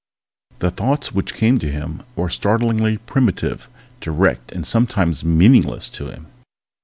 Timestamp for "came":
1.35-1.59